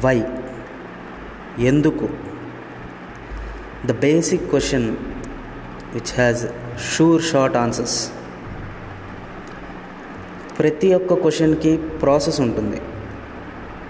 Why. 0.00 0.24
ఎందుకు? 1.58 2.08
The 3.86 3.92
basic 3.92 4.50
question 4.50 4.96
which 5.94 6.14
has 6.14 6.46
sure 6.80 7.22
short 7.22 7.56
answers 7.56 8.10
ప్రతి 10.58 10.94
ఒక్క 10.94 11.14
క్వశ్చన్కి 11.14 11.76
ప్రాసెస్ 11.76 12.40
ఉంటుంది. 12.40 12.80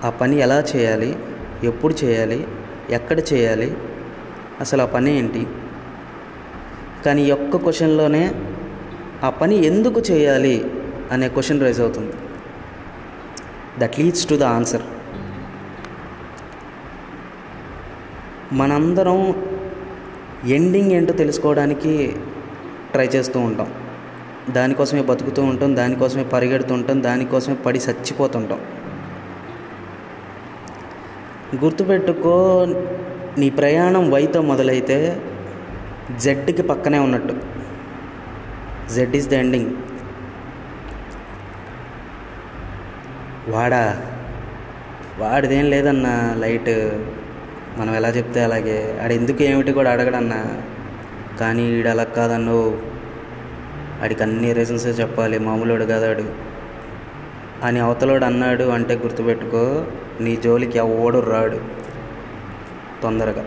ఆ 0.04 0.10
పని 0.10 0.36
ఎలా 0.36 0.64
చేయాలి? 0.76 1.18
ఎప్పుడు 1.64 2.04
చేయాలి? 2.04 2.46
ఎక్కడ 2.90 3.20
చేయాలి? 3.20 3.76
అసలు 4.60 4.82
ఆ 4.82 4.86
పని 4.86 5.18
ఏంటి? 5.18 5.46
కానీ 7.06 7.24
ఈ 7.24 7.30
ఒక్క 7.30 7.56
క్వశ్చన్లోనే 7.56 8.34
ఆ 9.24 9.30
పని 9.30 9.64
ఎందుకు 9.64 10.00
చేయాలి? 10.00 10.70
అనే 11.12 11.28
క్వశ్చన్ 11.28 11.60
రైజ్ 11.60 11.80
అవుతుంది. 11.80 12.12
That 13.78 14.00
leads 14.00 14.28
to 14.28 14.34
the 14.34 14.42
answer 14.42 14.82
మనందరం 18.54 19.20
ఎండింగ్ 20.44 20.92
ఏంటో 20.92 21.12
తెలుసుకోవడానికి 21.12 21.92
ట్రై 22.92 23.06
చేస్తూ 23.06 23.40
ఉంటాం. 23.40 23.68
దానికోసమే 24.50 25.02
బతుకుతూ 25.02 25.42
ఉంటాం 25.42 25.76
దానికోసమే 25.76 26.24
పరిగెడుతూ 26.24 26.74
ఉంటాం 26.74 27.02
దానికోసమే 27.02 27.56
పడి 27.66 27.78
చచ్చిపోతుంటాం 27.78 28.60
గుర్తుపెట్టుకో 31.64 32.34
నీ 33.38 33.50
ప్రయాణం 33.50 34.10
వైతో 34.10 34.42
మొదలైతే 34.42 34.98
జెడ్కి 36.20 36.62
పక్కనే 36.62 36.98
ఉన్నట్టు. 36.98 37.34
జెడ్ 38.94 39.16
ఈస్ 39.16 39.28
ద 39.28 39.32
ఎండింగ్ 39.32 39.70
వాడా 43.48 43.84
వాడిదేం 45.18 45.64
లేదన్న 45.70 46.08
లైట్. 46.38 46.74
మనం 47.76 47.94
ఎలా 47.94 48.08
చెప్తే 48.08 48.44
అలాగే. 48.44 49.00
ఆడు 49.04 49.12
ఎందుకు 49.12 49.42
ఏమిటి 49.42 49.72
కూడా 49.72 49.90
అడగడన్నా. 49.90 50.44
కానీ 51.40 51.78
ఈడు 51.78 51.88
అలా 51.88 52.04
కాదన్నో. 52.04 52.78
ఆడికి 54.04 54.22
అన్ని 54.22 54.52
రీజన్స్ 54.52 55.00
చెప్పాలి. 55.00 55.38
మామూలుడు 55.38 55.84
కాదాడు 55.84 56.24
అని 57.62 57.80
అవతలోడు 57.80 58.24
అన్నాడు 58.24 58.64
అంటే 58.64 58.94
గుర్తుపెట్టుకో. 58.94 59.84
నీ 60.20 60.36
జోలికి 60.36 60.78
ఎవడు 60.78 61.18
రాడు. 61.18 61.60
తొందరగా. 63.02 63.44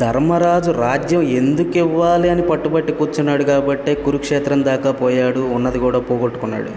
ధర్మరాజు 0.00 0.70
రాజ్యం 0.70 1.22
ఎందుకు 1.22 1.78
ఇవ్వాలి 1.78 2.28
అని 2.28 2.42
పట్టుబట్టి 2.42 2.92
కూర్చున్నాడు 2.92 3.42
కాబట్టే 3.42 3.94
కురుక్షేత్రం 3.94 4.64
దాకా 4.64 4.90
పోయాడు. 4.90 5.40
ఉన్నది 5.40 5.78
కూడా 5.78 5.98
పోగొట్టుకున్నాడు. 5.98 6.70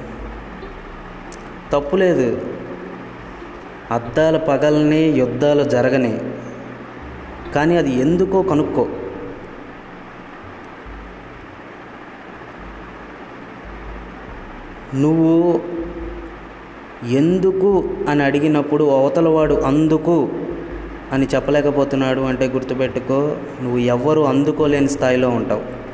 తప్పులేదు 1.71 2.41
అద్దాల 3.91 4.37
పగల్ని 4.37 5.03
యుద్ధాలు 5.09 5.63
జరగని. 5.63 6.19
కానీ 7.55 7.77
అది 7.77 7.93
ఎందుకో 7.93 8.41
కనుక్కో. 8.41 8.87
నువ్వు 14.95 15.61
ఎందుకు 17.05 17.89
అని 18.09 18.23
అడిగినప్పుడు 18.23 18.83
అవతలవాడు 18.83 19.53
అందుకు 19.53 20.29
అని 21.13 21.27
చెప్పలేకపోతున్నాడు 21.35 22.21
అంటే 22.21 22.47
గుర్తుపెట్టుకో 22.47 23.37
నువ్వు 23.61 23.77
ఎవ్వరు 23.77 24.21
అందుకోలేని 24.21 24.87
స్థాయిలో 24.87 25.29
ఉంటావు. 25.29 25.84